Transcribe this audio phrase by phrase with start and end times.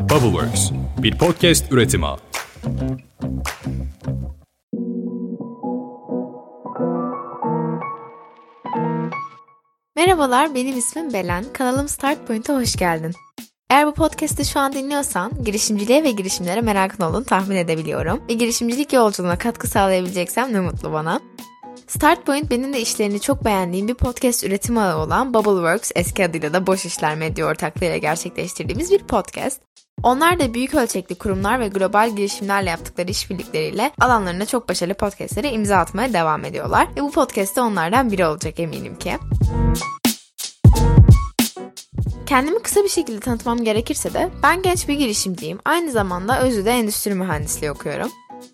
[0.00, 2.06] Bubbleworks, bir podcast üretimi.
[9.96, 11.44] Merhabalar, benim ismim Belen.
[11.52, 13.12] Kanalım Start Point'e hoş geldin.
[13.70, 18.20] Eğer bu podcast'i şu an dinliyorsan girişimciliğe ve girişimlere merakın olduğunu tahmin edebiliyorum.
[18.28, 21.20] Ve girişimcilik yolculuğuna katkı sağlayabileceksem ne mutlu bana.
[21.86, 26.52] Start Point benim de işlerini çok beğendiğim bir podcast üretim ağı olan Bubbleworks eski adıyla
[26.52, 29.60] da Boş İşler Medya ortaklığıyla gerçekleştirdiğimiz bir podcast.
[30.02, 35.76] Onlar da büyük ölçekli kurumlar ve global girişimlerle yaptıkları işbirlikleriyle alanlarında çok başarılı podcastlere imza
[35.76, 36.88] atmaya devam ediyorlar.
[36.96, 39.18] Ve bu podcast de onlardan biri olacak eminim ki.
[42.26, 45.58] Kendimi kısa bir şekilde tanıtmam gerekirse de ben genç bir girişimciyim.
[45.64, 48.10] Aynı zamanda özüde endüstri mühendisliği okuyorum.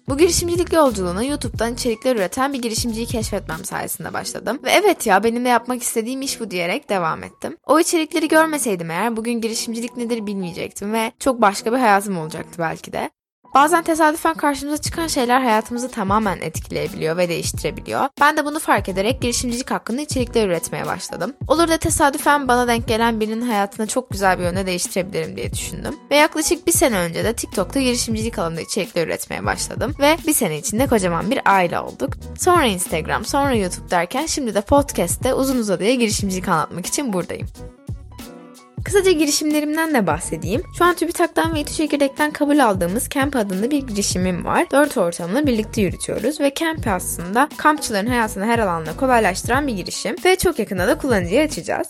[0.09, 4.61] Bu girişimcilik yolculuğuna YouTube'dan içerikler üreten bir girişimciyi keşfetmem sayesinde başladım.
[4.65, 7.57] Ve evet ya benim de yapmak istediğim iş bu diyerek devam ettim.
[7.67, 12.93] O içerikleri görmeseydim eğer bugün girişimcilik nedir bilmeyecektim ve çok başka bir hayatım olacaktı belki
[12.93, 13.11] de.
[13.57, 18.09] Bazen tesadüfen karşımıza çıkan şeyler hayatımızı tamamen etkileyebiliyor ve değiştirebiliyor.
[18.21, 21.33] Ben de bunu fark ederek girişimcilik hakkında içerikler üretmeye başladım.
[21.49, 25.95] Olur da tesadüfen bana denk gelen birinin hayatını çok güzel bir yöne değiştirebilirim diye düşündüm.
[26.11, 29.95] Ve yaklaşık bir sene önce de TikTok'ta girişimcilik alanında içerikler üretmeye başladım.
[29.99, 32.11] Ve bir sene içinde kocaman bir aile olduk.
[32.39, 37.49] Sonra Instagram, sonra YouTube derken şimdi de podcast'te uzun uzadıya girişimcilik anlatmak için buradayım.
[38.87, 40.63] Kısaca girişimlerimden de bahsedeyim.
[40.79, 44.67] Şu an TÜBİTAK'tan ve İTÜ Çekirdek'ten kabul aldığımız Camp adında bir girişimim var.
[44.73, 50.37] Dört ortamla birlikte yürütüyoruz ve Camp aslında kampçıların hayatını her alanda kolaylaştıran bir girişim ve
[50.37, 51.89] çok yakında da kullanıcıya açacağız.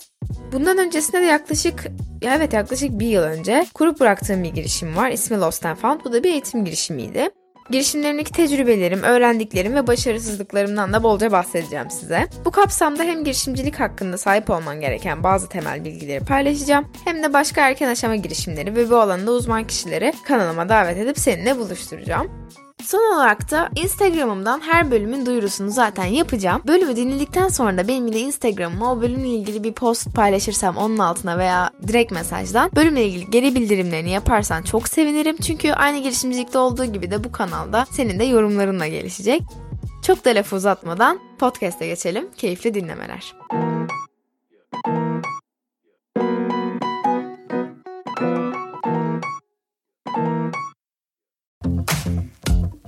[0.51, 1.87] Bundan öncesinde de yaklaşık
[2.21, 5.11] ya evet yaklaşık bir yıl önce kurup bıraktığım bir girişim var.
[5.11, 6.01] İsmi Lost and Found.
[6.05, 7.29] Bu da bir eğitim girişimiydi.
[7.69, 12.27] Girişimlerimdeki tecrübelerim, öğrendiklerim ve başarısızlıklarımdan da bolca bahsedeceğim size.
[12.45, 17.69] Bu kapsamda hem girişimcilik hakkında sahip olman gereken bazı temel bilgileri paylaşacağım hem de başka
[17.69, 22.31] erken aşama girişimleri ve bu alanda uzman kişileri kanalıma davet edip seninle buluşturacağım.
[22.87, 26.61] Son olarak da Instagram'ımdan her bölümün duyurusunu zaten yapacağım.
[26.67, 31.37] Bölümü dinledikten sonra da benim de Instagram'ıma o bölümle ilgili bir post paylaşırsam onun altına
[31.37, 35.37] veya direkt mesajdan bölümle ilgili geri bildirimlerini yaparsan çok sevinirim.
[35.37, 39.41] Çünkü aynı girişimcilikte olduğu gibi de bu kanalda senin de yorumlarınla gelişecek.
[40.03, 42.27] Çok da lafı uzatmadan podcast'e geçelim.
[42.37, 43.33] Keyifli dinlemeler.